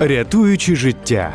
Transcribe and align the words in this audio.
Рятуючи 0.00 0.76
життя. 0.76 1.34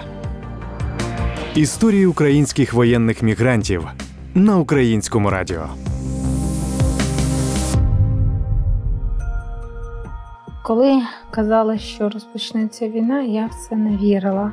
Історії 1.55 2.05
українських 2.05 2.73
воєнних 2.73 3.21
мігрантів 3.21 3.87
на 4.35 4.57
українському 4.57 5.29
радіо. 5.29 5.61
Коли 10.63 11.01
казали, 11.31 11.77
що 11.77 12.09
розпочнеться 12.09 12.89
війна, 12.89 13.21
я 13.21 13.45
в 13.45 13.51
це 13.69 13.75
не 13.75 13.97
вірила. 13.97 14.51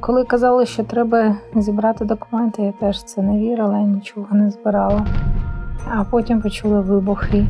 Коли 0.00 0.24
казали, 0.24 0.66
що 0.66 0.84
треба 0.84 1.36
зібрати 1.54 2.04
документи, 2.04 2.62
я 2.62 2.72
теж 2.72 2.96
в 2.96 3.02
це 3.02 3.22
не 3.22 3.38
вірила 3.38 3.78
і 3.78 3.84
нічого 3.84 4.26
не 4.30 4.50
збирала. 4.50 5.06
А 5.88 6.04
потім 6.04 6.40
почули 6.40 6.80
вибухи, 6.80 7.46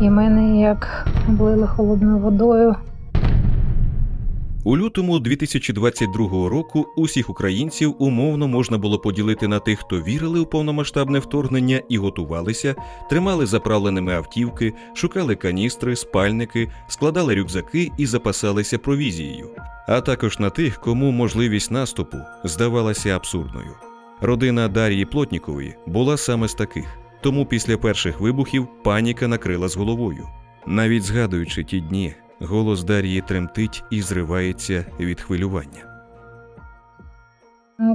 і 0.00 0.10
мене 0.10 0.60
як 0.60 1.06
облили 1.28 1.66
холодною 1.66 2.18
водою. 2.18 2.76
У 4.64 4.76
лютому 4.76 5.18
2022 5.18 6.48
року 6.48 6.86
усіх 6.96 7.30
українців 7.30 7.94
умовно 7.98 8.48
можна 8.48 8.78
було 8.78 8.98
поділити 8.98 9.48
на 9.48 9.58
тих, 9.58 9.78
хто 9.78 10.02
вірили 10.02 10.40
у 10.40 10.46
повномасштабне 10.46 11.18
вторгнення 11.18 11.80
і 11.88 11.98
готувалися, 11.98 12.74
тримали 13.10 13.46
заправленими 13.46 14.14
автівки, 14.14 14.72
шукали 14.94 15.34
каністри, 15.34 15.96
спальники, 15.96 16.68
складали 16.88 17.34
рюкзаки 17.34 17.90
і 17.98 18.06
запасалися 18.06 18.78
провізією, 18.78 19.50
а 19.88 20.00
також 20.00 20.38
на 20.38 20.50
тих, 20.50 20.80
кому 20.80 21.10
можливість 21.10 21.70
наступу 21.70 22.16
здавалася 22.44 23.16
абсурдною. 23.16 23.74
Родина 24.20 24.68
Дарії 24.68 25.04
Плотнікової 25.04 25.74
була 25.86 26.16
саме 26.16 26.48
з 26.48 26.54
таких, 26.54 26.98
тому 27.20 27.46
після 27.46 27.76
перших 27.76 28.20
вибухів 28.20 28.68
паніка 28.84 29.28
накрила 29.28 29.68
з 29.68 29.76
головою. 29.76 30.28
Навіть 30.66 31.02
згадуючи 31.02 31.64
ті 31.64 31.80
дні, 31.80 32.14
голос 32.42 32.84
Дарії 32.84 33.20
тремтить 33.20 33.84
і 33.90 34.02
зривається 34.02 34.84
від 35.00 35.20
хвилювання. 35.20 35.92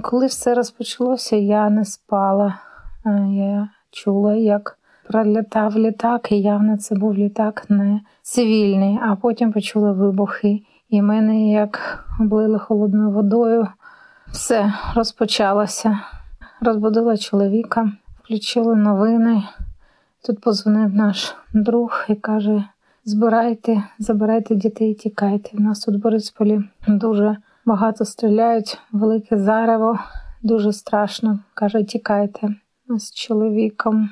Коли 0.03 0.27
все 0.27 0.53
розпочалося, 0.53 1.35
я 1.35 1.69
не 1.69 1.85
спала. 1.85 2.59
Е, 3.05 3.27
Я 3.31 3.69
чула, 3.91 4.35
як 4.35 4.77
пролітав 5.07 5.77
літак, 5.77 6.31
і 6.31 6.41
явно 6.41 6.77
це 6.77 6.95
був 6.95 7.13
літак 7.13 7.69
не 7.69 8.01
цивільний, 8.21 8.99
а 9.01 9.15
потім 9.15 9.51
почула 9.53 9.91
вибухи. 9.91 10.61
І 10.89 11.01
мене 11.01 11.51
як 11.51 12.05
облили 12.19 12.59
холодною 12.59 13.11
водою. 13.11 13.67
Все 14.27 14.73
розпочалося. 14.95 15.99
Розбудила 16.61 17.17
чоловіка, 17.17 17.91
включили 18.23 18.75
новини. 18.75 19.43
Тут 20.25 20.41
позвонив 20.41 20.93
наш 20.93 21.35
друг 21.53 22.05
і 22.09 22.15
каже: 22.15 22.63
збирайте, 23.07 23.83
забирайте 23.99 24.55
дітей, 24.55 24.93
тікайте. 24.93 25.49
У 25.53 25.61
нас 25.61 25.79
тут 25.79 25.95
в 25.95 25.99
Борисполі 25.99 26.61
дуже 26.87 27.37
багато 27.65 28.05
стріляють, 28.05 28.77
велике 28.91 29.37
зарево, 29.37 29.99
дуже 30.43 30.73
страшно. 30.73 31.39
Каже, 31.53 31.83
тікайте. 31.83 32.55
Ми 32.87 32.99
з 32.99 33.13
чоловіком 33.13 34.09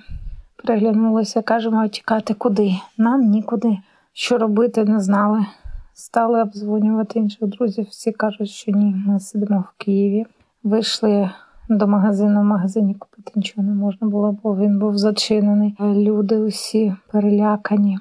переглянулися, 0.64 1.42
кажемо, 1.42 1.78
а 1.78 1.88
тікати 1.88 2.34
куди? 2.34 2.72
Нам 2.98 3.22
нікуди. 3.22 3.78
Що 4.14 4.38
робити, 4.38 4.86
не 4.86 5.00
знали. 5.00 5.46
Стали 5.94 6.42
обдзвонювати 6.42 7.20
інших 7.20 7.48
друзів. 7.50 7.88
Всі 7.90 8.12
кажуть, 8.12 8.50
що 8.50 8.72
ні, 8.72 8.96
ми 9.08 9.20
сидимо 9.20 9.60
в 9.60 9.84
Києві. 9.84 10.26
Вийшли 10.64 11.30
до 11.70 11.88
магазину. 11.88 12.42
В 12.42 12.44
магазині 12.44 12.94
купити 12.94 13.32
нічого 13.36 13.68
не 13.68 13.74
можна 13.74 14.08
було, 14.08 14.38
бо 14.44 14.58
він 14.58 14.80
був 14.80 14.98
зачинений. 14.98 15.76
Люди 15.80 16.38
усі 16.38 16.96
перелякані. 17.12 18.00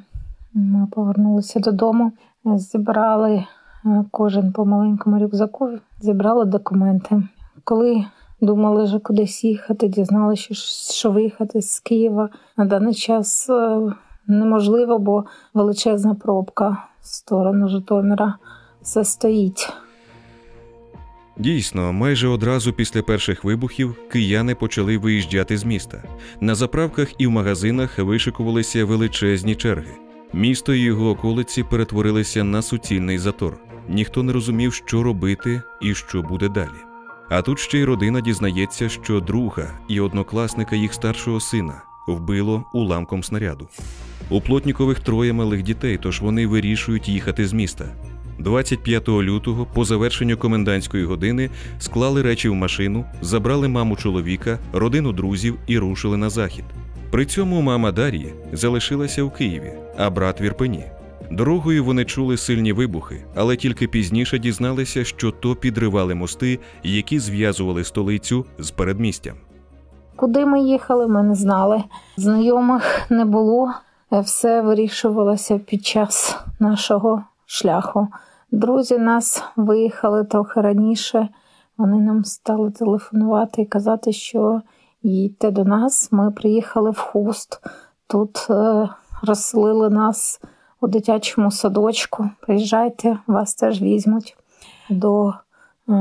Ми 0.55 0.87
повернулися 0.91 1.61
додому, 1.61 2.13
зібрали 2.45 3.33
е, 3.33 4.05
кожен 4.11 4.53
по 4.53 4.65
маленькому 4.65 5.19
рюкзаку, 5.19 5.71
зібрали 6.01 6.45
документи. 6.45 7.23
Коли 7.65 8.05
думали, 8.41 8.87
що 8.89 9.01
кудись 9.01 9.45
їхати, 9.45 9.89
дізналися, 9.89 10.55
що, 10.55 10.95
що 10.95 11.11
виїхати 11.11 11.63
з 11.63 11.81
Києва 11.81 12.29
на 12.57 12.65
даний 12.65 12.95
час 12.95 13.51
е, 13.51 13.81
неможливо, 14.27 14.99
бо 14.99 15.25
величезна 15.55 16.15
пробка 16.15 16.77
в 17.01 17.07
сторону 17.07 17.69
Житомира 17.69 18.35
все 18.83 19.05
стоїть. 19.05 19.73
Дійсно, 21.39 21.93
майже 21.93 22.29
одразу 22.29 22.73
після 22.73 23.03
перших 23.03 23.45
вибухів 23.45 23.97
кияни 24.13 24.55
почали 24.55 24.99
виїжджати 24.99 25.59
з 25.59 25.65
міста. 25.65 26.03
На 26.41 26.55
заправках 26.55 27.09
і 27.19 27.27
в 27.27 27.31
магазинах 27.31 27.99
вишикувалися 27.99 28.85
величезні 28.85 29.55
черги. 29.55 29.95
Місто 30.33 30.75
і 30.75 30.81
його 30.81 31.11
околиці 31.11 31.63
перетворилися 31.63 32.45
на 32.45 32.63
суцільний 32.63 33.19
затор. 33.19 33.57
Ніхто 33.89 34.23
не 34.23 34.33
розумів, 34.33 34.75
що 34.75 35.03
робити 35.03 35.63
і 35.83 35.95
що 35.95 36.23
буде 36.23 36.49
далі. 36.49 36.69
А 37.31 37.43
тут 37.43 37.59
ще 37.59 37.79
й 37.79 37.85
родина 37.85 38.21
дізнається, 38.21 38.89
що 38.89 39.21
друга 39.21 39.79
і 39.89 40.01
однокласника 40.01 40.77
їх 40.77 40.95
старшого 40.95 41.41
сина 41.41 41.83
вбило 42.09 42.65
уламком 42.75 43.23
снаряду. 43.23 43.69
У 44.31 44.41
плотнікових 44.41 45.01
троє 45.01 45.33
малих 45.33 45.63
дітей, 45.63 45.99
тож 46.03 46.21
вони 46.21 46.47
вирішують 46.47 47.09
їхати 47.09 47.47
з 47.47 47.53
міста. 47.53 47.85
25 48.39 49.09
лютого, 49.09 49.67
по 49.75 49.85
завершенню 49.85 50.37
комендантської 50.37 51.05
години, 51.05 51.51
склали 51.79 52.23
речі 52.23 52.49
в 52.49 52.55
машину, 52.55 53.05
забрали 53.21 53.69
маму 53.69 53.97
чоловіка, 53.97 54.59
родину 54.73 55.13
друзів 55.13 55.59
і 55.67 55.79
рушили 55.79 56.17
на 56.17 56.31
захід. 56.31 56.65
При 57.15 57.27
цьому 57.27 57.61
мама 57.61 57.93
Дар'ї 57.93 58.35
залишилася 58.53 59.25
в 59.25 59.31
Києві, 59.31 59.73
а 59.99 60.11
брат 60.11 60.41
в 60.41 60.43
Ірпені. 60.43 60.85
Дорогою 61.31 61.85
вони 61.85 62.05
чули 62.05 62.37
сильні 62.37 62.73
вибухи, 62.73 63.25
але 63.35 63.57
тільки 63.57 63.89
пізніше 63.89 64.39
дізналися, 64.39 65.05
що 65.05 65.31
то 65.31 65.55
підривали 65.55 66.15
мости, 66.15 66.59
які 66.83 67.19
зв'язували 67.19 67.85
столицю 67.85 68.45
з 68.59 68.71
передмістям. 68.71 69.35
Куди 70.17 70.47
ми 70.47 70.61
їхали, 70.63 71.07
ми 71.07 71.23
не 71.23 71.35
знали. 71.35 71.83
Знайомих 72.17 73.11
не 73.11 73.25
було. 73.25 73.73
Все 74.11 74.63
вирішувалося 74.63 75.59
під 75.59 75.87
час 75.87 76.37
нашого 76.61 77.23
шляху. 77.47 78.09
Друзі 78.51 78.99
нас 78.99 79.45
виїхали 79.57 80.25
трохи 80.25 80.61
раніше. 80.61 81.29
Вони 81.79 81.97
нам 81.97 82.25
стали 82.25 82.71
телефонувати 82.71 83.63
і 83.63 83.67
казати, 83.67 84.13
що 84.13 84.63
їдьте 85.05 85.51
до 85.51 85.65
нас. 85.65 86.13
Ми 86.13 86.31
приїхали 86.31 86.91
в 86.91 86.99
хуст. 86.99 87.61
Тут 88.07 88.47
е, 88.51 88.89
розселили 89.23 89.91
нас 89.91 90.41
у 90.81 90.87
дитячому 90.87 91.51
садочку. 91.51 92.31
Приїжджайте, 92.41 93.19
вас 93.27 93.55
теж 93.55 93.83
візьмуть. 93.83 94.37
До 94.91 95.29
е, 95.29 95.35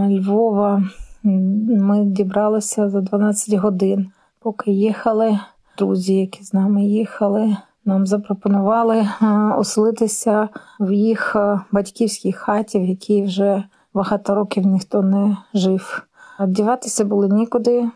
Львова 0.10 0.84
ми 1.24 2.06
дібралися 2.06 2.90
за 2.90 3.02
12 3.02 3.54
годин. 3.54 4.12
Поки 4.40 4.72
їхали, 4.72 5.40
друзі, 5.78 6.16
які 6.16 6.44
з 6.44 6.54
нами 6.54 6.86
їхали, 6.86 7.58
нам 7.86 8.08
запропонували 8.08 8.98
е, 8.98 9.26
оселитися 9.58 10.50
в 10.80 10.92
їх 10.92 11.36
е, 11.36 11.60
батьківській 11.72 12.32
хаті, 12.32 12.80
в 12.80 12.86
якій 12.86 13.24
вже 13.24 13.64
багато 13.94 14.36
років 14.36 14.66
ніхто 14.66 15.02
не 15.02 15.38
жив. 15.54 16.08
Одіватися 16.40 17.06
було 17.06 17.28
нікуди, 17.28 17.90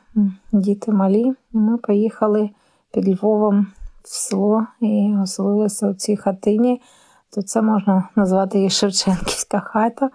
діти 0.52 0.92
малі. 0.92 1.34
Ми 1.52 1.78
поїхали 1.78 2.50
під 2.94 3.10
Львовом 3.10 3.68
в 4.04 4.10
село 4.10 4.68
і 4.82 5.16
оселилися 5.24 5.90
у 5.90 5.94
цій 5.94 6.16
хатині. 6.16 6.82
То 7.30 7.42
це 7.42 7.62
можна 7.62 8.10
назвати 8.16 8.58
її 8.58 8.70
Шевченківська 8.70 9.60
хата, 9.60 10.10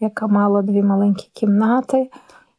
яка 0.00 0.26
мала 0.26 0.62
дві 0.62 0.82
маленькі 0.82 1.30
кімнати. 1.32 2.10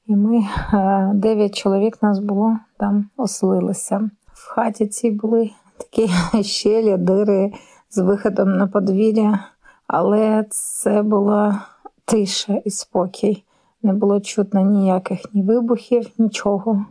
І 0.08 0.16
ми 0.16 0.38
е, 0.74 1.12
дев'ять 1.14 1.56
чоловік 1.56 2.04
нас 2.04 2.20
було 2.20 2.58
там 2.78 3.10
оселилися. 3.18 4.10
В 4.34 4.50
хаті 4.50 4.88
цій 4.88 5.12
були 5.12 5.52
такі 5.78 6.10
щелі, 6.44 6.98
дири 6.98 7.54
з 7.90 7.98
виходом 7.98 8.58
на 8.58 8.68
подвір'я, 8.68 9.40
але 9.88 10.46
це 10.50 11.02
була 11.02 11.66
тиша 12.06 12.62
і 12.66 12.70
спокій. 12.70 13.44
Не 13.84 13.94
було 13.94 14.20
чутно 14.20 14.62
ніяких 14.62 15.20
ні 15.34 15.44
вибухів, 15.44 16.08
нічого. 16.18 16.86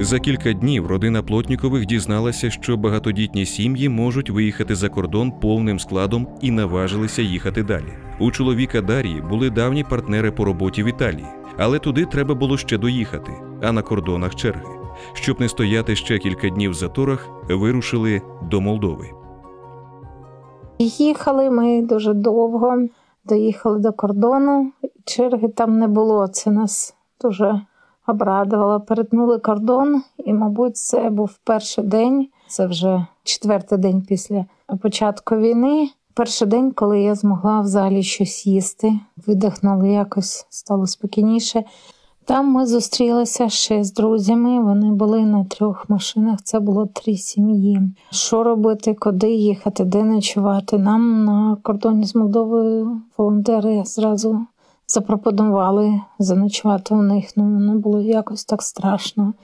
За 0.00 0.18
кілька 0.18 0.52
днів 0.52 0.86
родина 0.86 1.22
Плотнікових 1.22 1.86
дізналася, 1.86 2.50
що 2.50 2.76
багатодітні 2.76 3.46
сім'ї 3.46 3.88
можуть 3.88 4.30
виїхати 4.30 4.74
за 4.74 4.88
кордон 4.88 5.32
повним 5.40 5.78
складом 5.78 6.26
і 6.40 6.50
наважилися 6.50 7.22
їхати 7.22 7.62
далі. 7.62 7.92
У 8.20 8.30
чоловіка 8.30 8.80
Дарії 8.80 9.22
були 9.30 9.50
давні 9.50 9.84
партнери 9.84 10.30
по 10.32 10.44
роботі 10.44 10.82
в 10.82 10.86
Італії, 10.86 11.26
але 11.58 11.78
туди 11.78 12.04
треба 12.04 12.34
було 12.34 12.56
ще 12.56 12.78
доїхати, 12.78 13.32
а 13.62 13.72
на 13.72 13.82
кордонах 13.82 14.34
черги. 14.34 14.74
Щоб 15.12 15.40
не 15.40 15.48
стояти 15.48 15.96
ще 15.96 16.18
кілька 16.18 16.48
днів 16.48 16.70
в 16.70 16.74
заторах, 16.74 17.28
вирушили 17.48 18.22
до 18.50 18.60
Молдови. 18.60 19.06
Їхали 20.78 21.50
ми 21.50 21.82
дуже 21.82 22.14
довго, 22.14 22.86
доїхали 23.24 23.78
до 23.78 23.92
кордону, 23.92 24.72
черги 25.04 25.48
там 25.48 25.78
не 25.78 25.88
було. 25.88 26.28
Це 26.28 26.50
нас 26.50 26.94
дуже 27.20 27.60
обрадувало. 28.06 28.80
Перетнули 28.80 29.38
кордон, 29.38 30.02
і, 30.18 30.32
мабуть, 30.32 30.76
це 30.76 31.10
був 31.10 31.38
перший 31.44 31.84
день, 31.84 32.28
це 32.48 32.66
вже 32.66 33.06
четвертий 33.24 33.78
день 33.78 34.02
після 34.02 34.44
початку 34.82 35.36
війни. 35.36 35.90
Перший 36.14 36.48
день, 36.48 36.72
коли 36.72 37.00
я 37.02 37.14
змогла 37.14 37.60
взагалі 37.60 38.02
щось 38.02 38.46
їсти, 38.46 38.92
видихнула 39.26 39.86
якось 39.86 40.46
стало 40.50 40.86
спокійніше. 40.86 41.64
Там 42.30 42.52
ми 42.52 42.66
зустрілися 42.66 43.48
ще 43.48 43.84
з 43.84 43.92
друзями. 43.92 44.62
Вони 44.62 44.90
були 44.90 45.20
на 45.24 45.44
трьох 45.44 45.90
машинах. 45.90 46.42
Це 46.42 46.60
було 46.60 46.86
три 46.86 47.16
сім'ї. 47.16 47.80
Що 48.10 48.42
робити, 48.42 48.96
куди 48.98 49.30
їхати, 49.30 49.84
де 49.84 50.04
ночувати? 50.04 50.78
Нам 50.78 51.24
на 51.24 51.56
кордоні 51.62 52.06
з 52.06 52.14
Молдовою 52.14 53.00
волонтери 53.18 53.82
зразу 53.84 54.46
запропонували 54.86 56.00
заночувати 56.18 56.94
у 56.94 57.02
них. 57.02 57.32
Ну 57.36 57.44
воно 57.44 57.78
було 57.78 58.00
якось 58.00 58.44
так 58.44 58.62
страшно. 58.62 59.34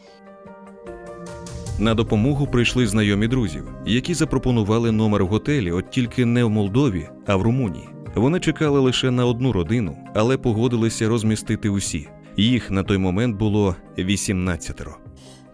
На 1.79 1.95
допомогу 1.95 2.47
прийшли 2.47 2.87
знайомі 2.87 3.29
друзів, 3.29 3.69
які 3.87 4.15
запропонували 4.15 4.93
номер 4.93 5.25
в 5.25 5.29
готелі, 5.29 5.73
от 5.73 5.91
тільки 5.91 6.25
не 6.25 6.45
в 6.45 6.51
Молдові, 6.51 7.09
а 7.27 7.37
в 7.37 7.43
Румунії. 7.43 7.89
Вони 8.15 8.41
чекали 8.41 8.81
лише 8.81 9.11
на 9.11 9.27
одну 9.27 9.53
родину, 9.53 9.97
але 10.15 10.37
погодилися 10.37 11.09
розмістити 11.09 11.69
усі. 11.69 12.09
Їх 12.39 12.71
на 12.71 12.83
той 12.83 12.99
момент 12.99 13.37
було 13.37 13.77
18. 13.99 14.83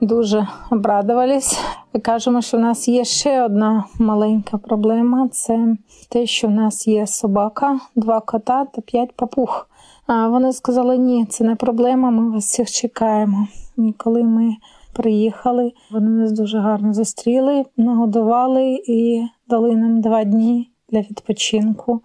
Дуже 0.00 0.48
обрадувались. 0.70 1.60
Кажемо, 2.02 2.42
що 2.42 2.56
в 2.56 2.60
нас 2.60 2.88
є 2.88 3.04
ще 3.04 3.42
одна 3.42 3.84
маленька 3.98 4.58
проблема: 4.58 5.28
це 5.28 5.76
те, 6.08 6.26
що 6.26 6.48
в 6.48 6.50
нас 6.50 6.88
є 6.88 7.06
собака, 7.06 7.80
два 7.96 8.20
кота 8.20 8.64
та 8.64 8.80
п'ять 8.80 9.16
папуг. 9.16 9.68
А 10.06 10.28
вони 10.28 10.52
сказали: 10.52 10.98
ні, 10.98 11.26
це 11.26 11.44
не 11.44 11.56
проблема. 11.56 12.10
Ми 12.10 12.30
вас 12.30 12.44
всіх 12.44 12.70
чекаємо. 12.70 13.48
І 13.78 13.94
коли 13.96 14.22
ми 14.22 14.56
приїхали, 14.92 15.72
вони 15.90 16.08
нас 16.08 16.32
дуже 16.32 16.58
гарно 16.58 16.94
зустріли, 16.94 17.64
нагодували 17.76 18.82
і 18.86 19.26
дали 19.48 19.76
нам 19.76 20.00
два 20.00 20.24
дні 20.24 20.70
для 20.88 21.00
відпочинку. 21.00 22.02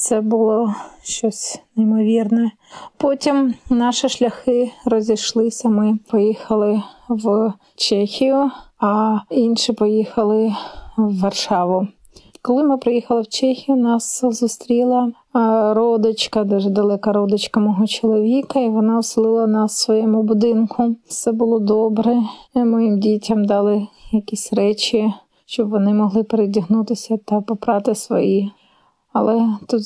Це 0.00 0.20
було 0.20 0.74
щось 1.02 1.60
неймовірне. 1.76 2.50
Потім 2.96 3.54
наші 3.70 4.08
шляхи 4.08 4.70
розійшлися. 4.84 5.68
Ми 5.68 5.98
поїхали 6.10 6.82
в 7.08 7.52
Чехію, 7.76 8.50
а 8.80 9.18
інші 9.30 9.72
поїхали 9.72 10.54
в 10.96 11.20
Варшаву. 11.20 11.88
Коли 12.42 12.62
ми 12.62 12.78
приїхали 12.78 13.20
в 13.20 13.28
Чехію, 13.28 13.76
нас 13.76 14.24
зустріла 14.24 15.12
родичка, 15.74 16.44
дуже 16.44 16.70
далека 16.70 17.12
родичка 17.12 17.60
мого 17.60 17.86
чоловіка, 17.86 18.60
і 18.60 18.68
вона 18.68 18.98
оселила 18.98 19.46
нас 19.46 19.74
в 19.74 19.78
своєму 19.78 20.22
будинку. 20.22 20.96
Все 21.08 21.32
було 21.32 21.58
добре. 21.58 22.16
Моїм 22.54 23.00
дітям 23.00 23.44
дали 23.44 23.86
якісь 24.12 24.52
речі, 24.52 25.12
щоб 25.46 25.68
вони 25.68 25.94
могли 25.94 26.22
передягнутися 26.22 27.16
та 27.24 27.40
попрати 27.40 27.94
свої. 27.94 28.52
Але 29.12 29.48
тут 29.66 29.82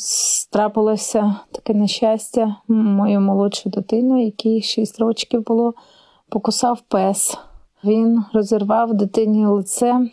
трапилося 0.50 1.36
таке 1.52 1.74
нещастя. 1.74 2.56
Мою 2.68 3.20
молодшу 3.20 3.70
дитину, 3.70 4.24
якій 4.24 4.62
6 4.62 5.00
років 5.00 5.44
було, 5.44 5.74
покусав 6.28 6.80
пес. 6.88 7.38
Він 7.84 8.24
розірвав 8.32 8.94
дитині 8.94 9.46
лице 9.46 10.10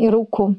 і 0.00 0.10
руку. 0.10 0.54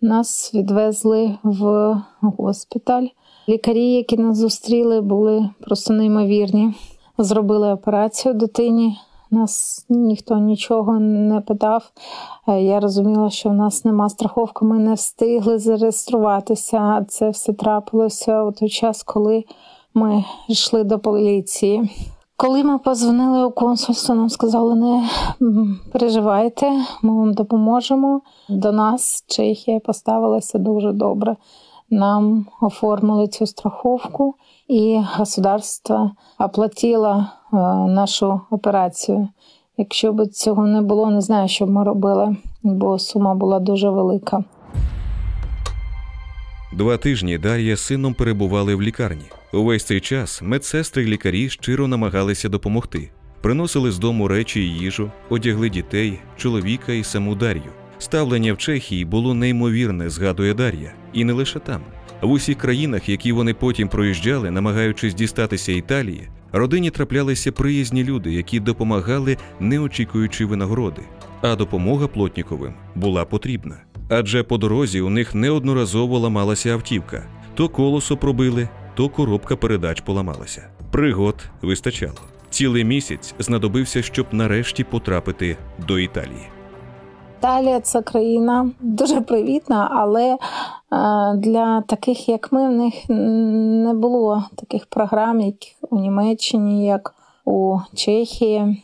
Нас 0.00 0.54
відвезли 0.54 1.38
в 1.42 1.94
госпіталь. 2.22 3.06
Лікарі, 3.48 3.92
які 3.92 4.16
нас 4.16 4.36
зустріли, 4.36 5.00
були 5.00 5.50
просто 5.60 5.92
неймовірні. 5.92 6.74
Зробили 7.18 7.72
операцію 7.72 8.34
дитині. 8.34 8.98
Нас 9.30 9.86
ніхто 9.88 10.38
нічого 10.38 10.98
не 11.00 11.40
питав. 11.40 11.90
Я 12.46 12.80
розуміла, 12.80 13.30
що 13.30 13.48
в 13.48 13.54
нас 13.54 13.84
нема 13.84 14.08
страховки, 14.08 14.64
ми 14.64 14.78
не 14.78 14.94
встигли 14.94 15.58
зареєструватися. 15.58 17.04
Це 17.08 17.30
все 17.30 17.52
трапилося 17.52 18.42
у 18.42 18.52
той 18.52 18.68
час, 18.68 19.02
коли 19.02 19.44
ми 19.94 20.24
йшли 20.48 20.84
до 20.84 20.98
поліції. 20.98 21.90
Коли 22.36 22.64
ми 22.64 22.78
позвонили 22.78 23.44
у 23.44 23.50
консульство, 23.50 24.14
нам 24.14 24.28
сказали, 24.28 24.74
не 24.74 25.08
переживайте, 25.92 26.72
ми 27.02 27.16
вам 27.18 27.34
допоможемо. 27.34 28.20
До 28.48 28.72
нас 28.72 29.24
Чехія 29.26 29.80
поставилася 29.80 30.58
дуже 30.58 30.92
добре. 30.92 31.36
Нам 31.90 32.46
оформили 32.60 33.28
цю 33.28 33.46
страховку, 33.46 34.34
і 34.68 35.00
государство 35.16 36.10
оплатило 36.38 37.26
е, 37.52 37.56
нашу 37.90 38.40
операцію. 38.50 39.28
Якщо 39.76 40.12
б 40.12 40.26
цього 40.26 40.66
не 40.66 40.82
було, 40.82 41.10
не 41.10 41.20
знаю, 41.20 41.48
що 41.48 41.66
б 41.66 41.70
ми 41.70 41.84
робили, 41.84 42.36
бо 42.62 42.98
сума 42.98 43.34
була 43.34 43.60
дуже 43.60 43.90
велика. 43.90 44.44
Два 46.72 46.96
тижні 46.96 47.38
Дар'я 47.38 47.76
з 47.76 47.80
сином 47.80 48.14
перебували 48.14 48.74
в 48.74 48.82
лікарні. 48.82 49.24
Увесь 49.52 49.84
цей 49.84 50.00
час 50.00 50.42
медсестри 50.42 51.02
й 51.02 51.06
лікарі 51.06 51.48
щиро 51.48 51.88
намагалися 51.88 52.48
допомогти. 52.48 53.10
Приносили 53.42 53.92
з 53.92 53.98
дому 53.98 54.28
речі 54.28 54.60
й 54.60 54.78
їжу, 54.78 55.10
одягли 55.30 55.70
дітей, 55.70 56.18
чоловіка 56.36 56.92
і 56.92 57.04
саму 57.04 57.34
Дар'ю. 57.34 57.83
Ставлення 58.04 58.52
в 58.52 58.58
Чехії 58.58 59.04
було 59.04 59.34
неймовірне, 59.34 60.10
згадує 60.10 60.54
Дар'я, 60.54 60.92
і 61.12 61.24
не 61.24 61.32
лише 61.32 61.58
там. 61.58 61.80
В 62.22 62.30
усіх 62.30 62.58
країнах, 62.58 63.08
які 63.08 63.32
вони 63.32 63.54
потім 63.54 63.88
проїжджали, 63.88 64.50
намагаючись 64.50 65.14
дістатися 65.14 65.72
Італії, 65.72 66.28
родині 66.52 66.90
траплялися 66.90 67.52
приязні 67.52 68.04
люди, 68.04 68.32
які 68.32 68.60
допомагали, 68.60 69.36
не 69.60 69.78
очікуючи 69.78 70.46
винагороди. 70.46 71.02
А 71.40 71.56
допомога 71.56 72.06
плотніковим 72.06 72.74
була 72.94 73.24
потрібна. 73.24 73.76
Адже 74.08 74.42
по 74.42 74.58
дорозі 74.58 75.00
у 75.00 75.10
них 75.10 75.34
неодноразово 75.34 76.18
ламалася 76.18 76.70
автівка: 76.70 77.26
то 77.54 77.68
колесо 77.68 78.16
пробили, 78.16 78.68
то 78.94 79.08
коробка 79.08 79.56
передач 79.56 80.00
поламалася. 80.00 80.68
Пригод 80.90 81.44
вистачало. 81.62 82.20
Цілий 82.50 82.84
місяць 82.84 83.34
знадобився, 83.38 84.02
щоб 84.02 84.26
нарешті 84.32 84.84
потрапити 84.84 85.56
до 85.88 85.98
Італії. 85.98 86.53
Італія 87.44 87.80
це 87.80 88.02
країна 88.02 88.70
дуже 88.80 89.20
привітна, 89.20 89.88
але 89.92 90.32
е, 90.32 90.38
для 91.36 91.80
таких, 91.80 92.28
як 92.28 92.52
ми, 92.52 92.68
в 92.68 92.72
них 92.72 92.94
не 93.08 93.94
було 93.94 94.44
таких 94.56 94.86
програм, 94.86 95.40
як 95.40 95.54
у 95.90 95.98
Німеччині, 95.98 96.86
як 96.86 97.14
у 97.44 97.78
Чехії. 97.94 98.83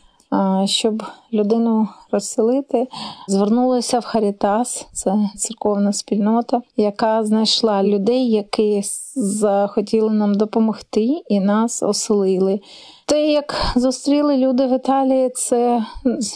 Щоб 0.65 1.03
людину 1.33 1.87
розселити, 2.11 2.87
звернулися 3.27 3.99
в 3.99 4.05
Харітас, 4.05 4.87
це 4.93 5.29
церковна 5.37 5.93
спільнота, 5.93 6.61
яка 6.77 7.23
знайшла 7.23 7.83
людей, 7.83 8.31
які 8.31 8.81
захотіли 9.15 10.13
нам 10.13 10.35
допомогти 10.35 11.23
і 11.29 11.39
нас 11.39 11.83
оселили. 11.83 12.59
Те, 13.05 13.31
як 13.31 13.55
зустріли 13.75 14.37
люди 14.37 14.67
в 14.67 14.75
Італії, 14.75 15.29
це 15.29 15.85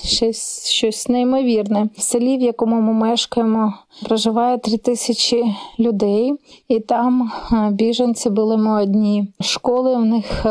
щось 0.04 0.68
щось 0.68 1.10
неймовірне. 1.10 1.90
В 1.98 2.02
селі, 2.02 2.38
в 2.38 2.42
якому 2.42 2.82
ми 2.82 2.94
мешкаємо, 2.94 3.74
проживає 4.04 4.58
три 4.58 4.78
тисячі 4.78 5.44
людей, 5.80 6.34
і 6.68 6.80
там 6.80 7.32
біженці 7.72 8.30
були 8.30 8.58
ми 8.58 8.84
одні. 8.84 9.28
Школи 9.42 9.96
в 9.96 10.06
них 10.06 10.46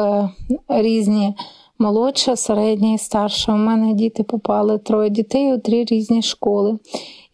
різні 0.69 1.35
молодша, 1.79 2.37
середня 2.37 2.93
і 2.93 2.99
старша. 2.99 3.53
У 3.53 3.57
мене 3.57 3.95
діти 3.95 4.23
попали 4.23 4.79
троє 4.79 5.11
дітей 5.11 5.55
у 5.55 5.59
три 5.59 5.85
різні 5.85 6.23
школи. 6.23 6.79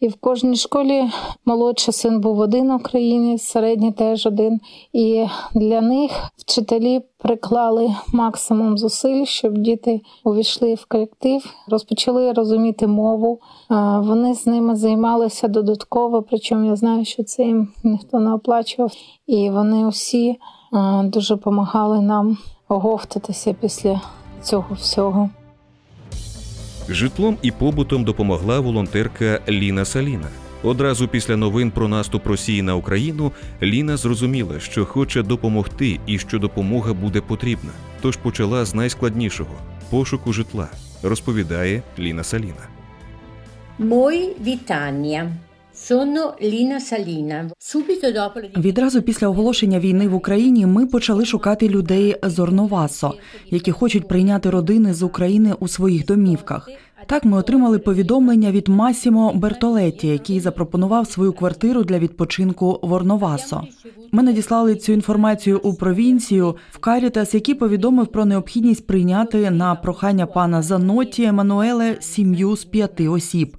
І 0.00 0.08
в 0.08 0.14
кожній 0.14 0.56
школі 0.56 1.10
молодший 1.44 1.94
син 1.94 2.20
був 2.20 2.38
один 2.38 2.70
українець, 2.70 3.42
середній 3.42 3.92
теж 3.92 4.26
один. 4.26 4.60
І 4.92 5.26
для 5.54 5.80
них 5.80 6.10
вчителі 6.36 7.00
приклали 7.18 7.94
максимум 8.12 8.78
зусиль, 8.78 9.24
щоб 9.24 9.58
діти 9.58 10.00
увійшли 10.24 10.74
в 10.74 10.86
колектив, 10.86 11.54
розпочали 11.68 12.32
розуміти 12.32 12.86
мову. 12.86 13.40
Вони 13.98 14.34
з 14.34 14.46
ними 14.46 14.76
займалися 14.76 15.48
додатково, 15.48 16.22
причому 16.22 16.66
я 16.66 16.76
знаю, 16.76 17.04
що 17.04 17.22
це 17.22 17.42
їм 17.42 17.68
ніхто 17.84 18.20
не 18.20 18.34
оплачував. 18.34 18.92
І 19.26 19.50
вони 19.50 19.86
усі 19.86 20.36
дуже 21.04 21.34
допомагали 21.34 22.00
нам 22.00 22.38
оговтатися 22.68 23.54
після 23.60 24.00
цього 24.42 24.74
всього. 24.74 25.30
Житлом 26.88 27.36
і 27.42 27.50
побутом 27.50 28.04
допомогла 28.04 28.60
волонтерка 28.60 29.40
Ліна 29.48 29.84
Саліна. 29.84 30.28
Одразу 30.62 31.08
після 31.08 31.36
новин 31.36 31.70
про 31.70 31.88
наступ 31.88 32.26
Росії 32.26 32.62
на 32.62 32.74
Україну 32.74 33.32
Ліна 33.62 33.96
зрозуміла, 33.96 34.60
що 34.60 34.86
хоче 34.86 35.22
допомогти 35.22 36.00
і 36.06 36.18
що 36.18 36.38
допомога 36.38 36.92
буде 36.92 37.20
потрібна. 37.20 37.70
Тож 38.02 38.16
почала 38.16 38.64
з 38.64 38.74
найскладнішого 38.74 39.54
пошуку 39.90 40.32
житла, 40.32 40.68
розповідає 41.02 41.82
Ліна 41.98 42.24
Саліна. 42.24 42.68
Мої 43.78 44.36
вітання. 44.40 45.32
Sono 45.88 46.32
Ліна 46.42 46.80
Саліна. 46.80 47.50
Subito 47.58 48.12
dopo 48.14 48.60
Відразу 48.60 49.02
після 49.02 49.28
оголошення 49.28 49.80
війни 49.80 50.08
в 50.08 50.14
Україні 50.14 50.66
ми 50.66 50.86
почали 50.86 51.24
шукати 51.24 51.68
людей 51.68 52.16
з 52.22 52.38
Орновасо, 52.38 53.14
які 53.50 53.72
хочуть 53.72 54.08
прийняти 54.08 54.50
родини 54.50 54.94
з 54.94 55.02
України 55.02 55.54
у 55.60 55.68
своїх 55.68 56.06
домівках. 56.06 56.68
Так 57.06 57.24
ми 57.24 57.36
отримали 57.36 57.78
повідомлення 57.78 58.50
від 58.50 58.68
Масімо 58.68 59.32
Бертолетті, 59.34 60.06
який 60.06 60.40
запропонував 60.40 61.06
свою 61.06 61.32
квартиру 61.32 61.84
для 61.84 61.98
відпочинку 61.98 62.80
в 62.82 62.92
Орновасо. 62.92 63.62
Ми 64.12 64.22
надіслали 64.22 64.76
цю 64.76 64.92
інформацію 64.92 65.60
у 65.62 65.74
провінцію 65.74 66.56
в 66.70 66.78
Карітас, 66.78 67.34
який 67.34 67.54
повідомив 67.54 68.06
про 68.06 68.24
необхідність 68.24 68.86
прийняти 68.86 69.50
на 69.50 69.74
прохання 69.74 70.26
пана 70.26 70.62
Заноті 70.62 71.24
Еммануеле 71.24 71.96
сім'ю 72.00 72.56
з 72.56 72.64
п'яти 72.64 73.08
осіб. 73.08 73.56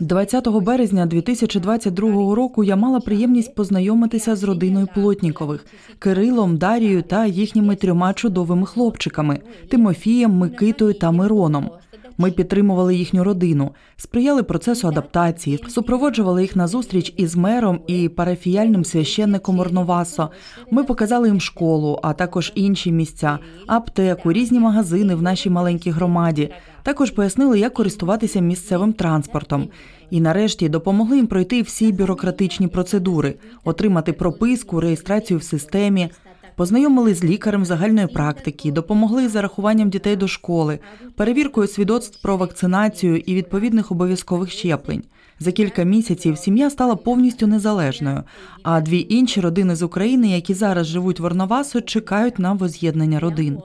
20 0.00 0.48
березня 0.48 1.06
2022 1.06 2.34
року 2.34 2.64
я 2.64 2.76
мала 2.76 3.00
приємність 3.00 3.54
познайомитися 3.54 4.36
з 4.36 4.44
родиною 4.44 4.88
Плотнікових 4.94 5.66
Кирилом, 5.98 6.56
Дарією 6.56 7.02
та 7.02 7.26
їхніми 7.26 7.76
трьома 7.76 8.14
чудовими 8.14 8.66
хлопчиками 8.66 9.40
Тимофієм, 9.68 10.30
Микитою 10.30 10.94
та 10.94 11.10
Мироном. 11.10 11.70
Ми 12.18 12.30
підтримували 12.30 12.94
їхню 12.96 13.24
родину, 13.24 13.70
сприяли 13.96 14.42
процесу 14.42 14.88
адаптації, 14.88 15.64
супроводжували 15.68 16.42
їх 16.42 16.56
на 16.56 16.66
зустріч 16.66 17.14
із 17.16 17.36
мером 17.36 17.80
і 17.86 18.08
парафіяльним 18.08 18.84
священником 18.84 19.60
Орновасо. 19.60 20.30
Ми 20.70 20.84
показали 20.84 21.28
їм 21.28 21.40
школу, 21.40 22.00
а 22.02 22.12
також 22.12 22.52
інші 22.54 22.92
місця, 22.92 23.38
аптеку, 23.66 24.32
різні 24.32 24.60
магазини 24.60 25.14
в 25.14 25.22
нашій 25.22 25.50
маленькій 25.50 25.90
громаді. 25.90 26.50
Також 26.82 27.10
пояснили, 27.10 27.58
як 27.58 27.74
користуватися 27.74 28.40
місцевим 28.40 28.92
транспортом. 28.92 29.68
І 30.10 30.20
нарешті 30.20 30.68
допомогли 30.68 31.16
їм 31.16 31.26
пройти 31.26 31.62
всі 31.62 31.92
бюрократичні 31.92 32.68
процедури, 32.68 33.34
отримати 33.64 34.12
прописку, 34.12 34.80
реєстрацію 34.80 35.38
в 35.38 35.42
системі. 35.42 36.10
Познайомили 36.56 37.14
з 37.14 37.24
лікарем 37.24 37.64
загальної 37.64 38.06
практики, 38.06 38.72
допомогли 38.72 39.28
з 39.28 39.32
зарахуванням 39.32 39.90
дітей 39.90 40.16
до 40.16 40.28
школи, 40.28 40.78
перевіркою 41.16 41.68
свідоцтв 41.68 42.22
про 42.22 42.36
вакцинацію 42.36 43.16
і 43.16 43.34
відповідних 43.34 43.92
обов'язкових 43.92 44.50
щеплень. 44.50 45.02
За 45.38 45.52
кілька 45.52 45.82
місяців 45.82 46.38
сім'я 46.38 46.70
стала 46.70 46.96
повністю 46.96 47.46
незалежною. 47.46 48.22
А 48.62 48.80
дві 48.80 49.06
інші 49.08 49.40
родини 49.40 49.76
з 49.76 49.82
України, 49.82 50.28
які 50.28 50.54
зараз 50.54 50.86
живуть 50.86 51.20
в 51.20 51.24
Орновасо, 51.24 51.80
чекають 51.80 52.38
на 52.38 52.52
воз'єднання 52.52 53.20
родин. 53.20 53.58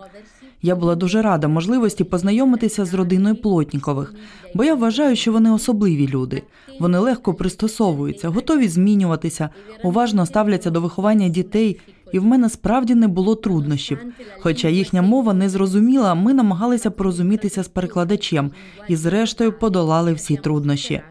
Я 0.62 0.76
була 0.76 0.96
дуже 0.96 1.22
рада 1.22 1.48
можливості 1.48 2.04
познайомитися 2.04 2.86
з 2.86 2.94
родиною 2.94 3.36
Плотнікових, 3.36 4.14
бо 4.56 4.64
я 4.64 4.76
вважаю, 4.76 5.16
що 5.16 5.32
вони 5.32 5.52
особливі 5.52 6.08
люди. 6.08 6.44
Вони 6.80 6.98
легко 6.98 7.34
пристосовуються, 7.34 8.30
готові 8.30 8.68
змінюватися, 8.68 9.50
уважно 9.84 10.26
ставляться 10.26 10.70
до 10.70 10.82
виховання 10.82 11.30
дітей, 11.30 11.80
і 12.14 12.20
в 12.20 12.26
мене 12.26 12.50
справді 12.50 12.96
не 12.96 13.08
було 13.08 13.36
труднощів. 13.36 14.00
Хоча 14.40 14.68
їхня 14.68 15.02
мова 15.02 15.34
не 15.34 15.50
зрозуміла, 15.50 16.16
ми 16.16 16.34
намагалися 16.34 16.92
порозумітися 16.92 17.64
з 17.64 17.68
перекладачем 17.68 18.52
і, 18.88 18.96
зрештою, 18.96 19.52
подолали 19.52 20.14
всі 20.14 20.36
труднощі. 20.36 21.02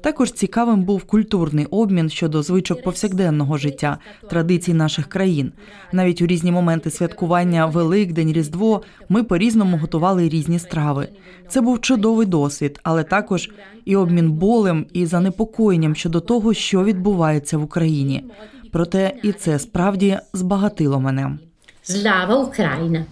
Також 0.00 0.32
цікавим 0.32 0.82
був 0.82 1.04
культурний 1.04 1.66
обмін 1.66 2.10
щодо 2.10 2.42
звичок 2.42 2.82
повсякденного 2.82 3.56
життя, 3.56 3.98
традицій 4.30 4.74
наших 4.74 5.06
країн. 5.06 5.52
Навіть 5.92 6.22
у 6.22 6.26
різні 6.26 6.52
моменти 6.52 6.90
святкування 6.90 7.66
Великдень, 7.66 8.32
Різдво 8.32 8.82
ми 9.08 9.22
по-різному 9.22 9.76
готували 9.76 10.28
різні 10.28 10.58
страви. 10.58 11.08
Це 11.48 11.60
був 11.60 11.80
чудовий 11.80 12.26
досвід, 12.26 12.80
але 12.82 13.04
також 13.04 13.50
і 13.84 13.96
обмін 13.96 14.32
болем 14.32 14.86
і 14.92 15.06
занепокоєнням 15.06 15.94
щодо 15.94 16.20
того, 16.20 16.54
що 16.54 16.84
відбувається 16.84 17.58
в 17.58 17.64
Україні. 17.64 18.24
Проте 18.72 19.12
і 19.22 19.32
це 19.32 19.58
справді 19.58 20.18
збагатило 20.32 21.00
мене. 21.00 21.38
Slava 21.84 22.50
Ukraina. 22.50 23.04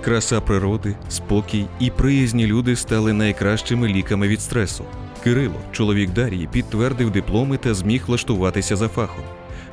Краса 0.00 0.40
природи, 0.40 0.96
спокій 1.08 1.66
і 1.80 1.90
приязні 1.90 2.46
люди 2.46 2.76
стали 2.76 3.12
найкращими 3.12 3.88
ліками 3.88 4.28
від 4.28 4.40
стресу. 4.40 4.84
Кирило, 5.24 5.54
чоловік 5.72 6.10
Дарії, 6.12 6.48
підтвердив 6.52 7.10
дипломи 7.10 7.56
та 7.56 7.74
зміг 7.74 8.04
влаштуватися 8.06 8.76
за 8.76 8.88
фахом. 8.88 9.24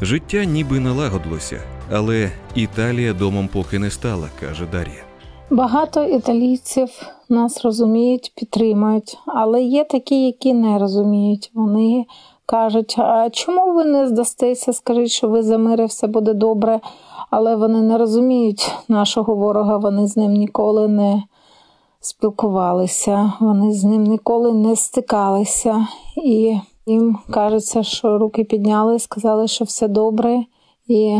Життя 0.01 0.43
ніби 0.43 0.79
налагодилося, 0.79 1.61
але 1.91 2.31
Італія 2.55 3.13
домом 3.13 3.47
поки 3.53 3.79
не 3.79 3.89
стала, 3.89 4.29
каже 4.39 4.65
Дар'я. 4.71 5.03
Багато 5.49 6.03
італійців 6.03 6.89
нас 7.29 7.65
розуміють, 7.65 8.33
підтримують, 8.35 9.17
але 9.25 9.61
є 9.61 9.83
такі, 9.83 10.25
які 10.25 10.53
не 10.53 10.77
розуміють. 10.77 11.51
Вони 11.53 12.05
кажуть: 12.45 12.95
а 12.97 13.29
чому 13.29 13.73
ви 13.73 13.85
не 13.85 14.07
здастеся? 14.07 14.73
Скажіть, 14.73 15.11
що 15.11 15.27
ви 15.27 15.43
за 15.43 15.57
мир 15.57 15.81
і 15.81 15.85
все 15.85 16.07
буде 16.07 16.33
добре. 16.33 16.79
Але 17.29 17.55
вони 17.55 17.81
не 17.81 17.97
розуміють 17.97 18.71
нашого 18.87 19.35
ворога, 19.35 19.77
вони 19.77 20.07
з 20.07 20.17
ним 20.17 20.31
ніколи 20.31 20.87
не 20.87 21.23
спілкувалися, 21.99 23.33
вони 23.39 23.73
з 23.73 23.83
ним 23.83 24.03
ніколи 24.03 24.53
не 24.53 24.75
стикалися. 24.75 25.87
І 26.23 26.57
їм 26.85 27.17
кажеться, 27.29 27.83
що 27.83 28.17
руки 28.17 28.43
підняли, 28.43 28.99
сказали, 28.99 29.47
що 29.47 29.65
все 29.65 29.87
добре. 29.87 30.43
І 30.87 31.19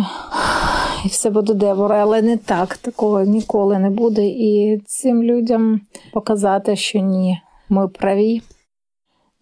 і 1.05 1.07
все 1.07 1.29
буде 1.29 1.53
добре, 1.53 1.95
але 2.01 2.21
не 2.21 2.37
так, 2.37 2.77
такого 2.77 3.23
ніколи 3.23 3.79
не 3.79 3.89
буде. 3.89 4.27
І 4.27 4.81
цим 4.85 5.23
людям 5.23 5.81
показати, 6.13 6.75
що 6.75 6.99
ні, 6.99 7.41
ми 7.69 7.87
праві. 7.87 8.41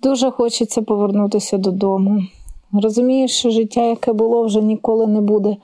Дуже 0.01 0.31
хочеться 0.31 0.81
повернутися 0.81 1.57
додому. 1.57 2.23
Розумію, 2.73 3.27
що 3.27 3.49
життя, 3.49 3.81
яке 3.81 4.13
було, 4.13 4.43
вже 4.45 4.61
ніколи 4.61 5.07
не 5.07 5.21
буде. 5.21 5.57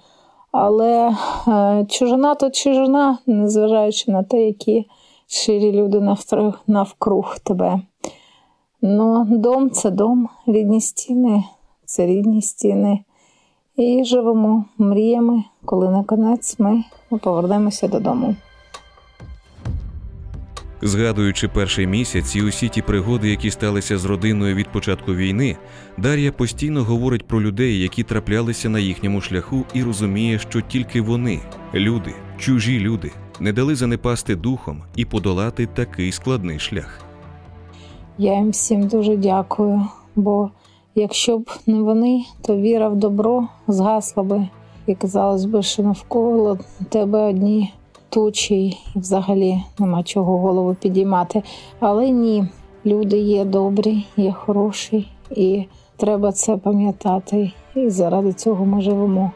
Але 0.51 1.15
е, 1.48 1.86
чужина 1.89 2.36
то 2.36 2.50
чужина, 2.50 3.17
незважаючи 3.25 4.12
на 4.12 4.24
те, 4.24 4.46
які 4.46 4.86
щирі 5.27 5.72
люди 5.72 5.98
навтр- 5.98 6.53
навкруг 6.67 7.39
тебе. 7.44 7.82
Ну, 8.82 9.25
дом 9.29 9.70
це 9.70 9.91
дом, 9.91 10.29
рідні 10.48 10.82
стіни 10.82 11.44
це 11.86 12.06
рідні 12.06 12.41
стіни. 12.41 13.00
І 13.75 14.03
живемо 14.03 14.65
мріями, 14.77 15.44
коли 15.65 15.89
наконець 15.89 16.60
ми 16.60 16.84
повернемося 17.22 17.88
додому. 17.88 18.36
Згадуючи 20.81 21.48
перший 21.48 21.88
місяць 21.88 22.36
і 22.36 22.41
усі 22.41 22.69
ті 22.69 22.81
пригоди, 22.81 23.29
які 23.29 23.51
сталися 23.51 23.98
з 23.98 24.05
родиною 24.05 24.55
від 24.55 24.72
початку 24.72 25.13
війни, 25.13 25.57
Дар'я 25.98 26.31
постійно 26.31 26.84
говорить 26.84 27.27
про 27.27 27.41
людей, 27.41 27.79
які 27.79 28.03
траплялися 28.03 28.69
на 28.69 28.79
їхньому 28.79 29.22
шляху, 29.22 29.63
і 29.74 29.84
розуміє, 29.84 30.39
що 30.39 30.62
тільки 30.62 31.01
вони, 31.01 31.39
люди, 31.74 32.13
чужі 32.38 32.79
люди, 32.79 33.12
не 33.39 33.53
дали 33.53 33.75
занепасти 33.75 34.36
духом 34.36 34.84
і 34.96 35.05
подолати 35.05 35.65
такий 35.65 36.12
складний 36.12 36.60
шлях. 36.60 37.01
Я 38.17 38.34
їм 38.34 38.50
всім 38.50 38.88
дуже 38.88 39.17
дякую, 39.17 39.81
бо 40.15 40.50
якщо 40.96 41.38
б 41.38 41.50
не 41.67 41.81
вони, 41.81 42.24
то 42.41 42.57
віра 42.57 42.89
в 42.89 42.96
добро 42.96 43.48
згасла 43.67 44.24
би. 44.24 44.48
І 44.88 44.96
казалось 44.96 45.46
би, 45.46 45.63
що 45.63 45.84
навколо 45.84 46.60
тебе 46.89 47.19
одні 47.19 47.74
тучі, 48.09 48.65
і 48.65 48.77
взагалі 48.95 49.63
нема 49.79 50.03
чого 50.03 50.37
голову 50.37 50.75
підіймати. 50.81 51.43
Але 51.79 52.09
ні, 52.09 52.45
люди 52.85 53.17
є 53.17 53.45
добрі, 53.45 54.05
є 54.17 54.31
хороші, 54.31 55.07
і 55.31 55.65
треба 55.97 56.31
це 56.31 56.57
пам'ятати. 56.57 57.51
І 57.75 57.89
заради 57.89 58.33
цього 58.33 58.65
ми 58.65 58.81
живемо. 58.81 59.31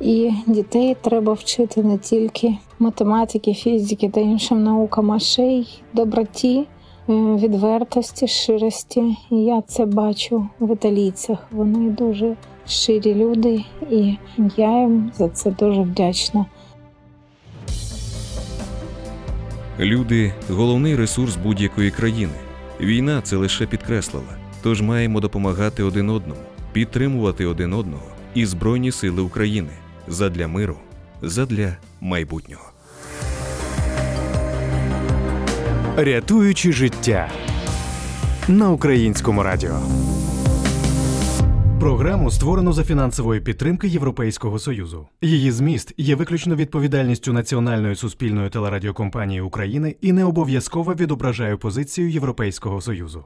І 0.00 0.30
дітей 0.46 0.96
треба 1.00 1.32
вчити 1.32 1.82
не 1.82 1.98
тільки 1.98 2.56
математики, 2.78 3.54
фізики 3.54 4.08
та 4.08 4.20
іншим 4.20 4.64
наукам, 4.64 5.12
а 5.12 5.18
ще 5.18 5.42
й 5.42 5.66
доброті, 5.92 6.58
е, 6.58 6.66
відвертості, 7.12 8.28
щирості. 8.28 9.16
Я 9.30 9.62
це 9.66 9.86
бачу 9.86 10.46
в 10.60 10.72
італійцях. 10.72 11.38
Вони 11.52 11.90
дуже 11.90 12.36
щирі 12.66 13.14
люди, 13.14 13.64
і 13.90 14.16
я 14.56 14.80
їм 14.80 15.10
за 15.14 15.28
це 15.28 15.50
дуже 15.50 15.82
вдячна. 15.82 16.46
Люди 19.80 20.32
головний 20.50 20.96
ресурс 20.96 21.36
будь-якої 21.36 21.90
країни. 21.90 22.32
Війна 22.80 23.20
це 23.20 23.36
лише 23.36 23.66
підкреслила. 23.66 24.36
Тож 24.62 24.82
маємо 24.82 25.20
допомагати 25.20 25.82
один 25.82 26.10
одному, 26.10 26.40
підтримувати 26.72 27.46
один 27.46 27.72
одного 27.72 28.06
і 28.34 28.46
Збройні 28.46 28.92
Сили 28.92 29.22
України 29.22 29.70
задля 30.08 30.48
миру, 30.48 30.76
задля 31.22 31.76
майбутнього. 32.00 32.64
Рятуючи 35.96 36.72
життя 36.72 37.30
на 38.48 38.70
українському 38.70 39.42
радіо. 39.42 39.80
Програму 41.82 42.30
створено 42.30 42.72
за 42.72 42.84
фінансової 42.84 43.40
підтримки 43.40 43.88
Європейського 43.88 44.58
союзу. 44.58 45.06
Її 45.22 45.50
зміст 45.50 45.94
є 45.96 46.14
виключно 46.14 46.56
відповідальністю 46.56 47.32
Національної 47.32 47.96
суспільної 47.96 48.50
телерадіокомпанії 48.50 49.40
України 49.40 49.96
і 50.00 50.12
не 50.12 50.24
обов'язково 50.24 50.94
відображає 50.94 51.56
позицію 51.56 52.10
Європейського 52.10 52.80
союзу. 52.80 53.24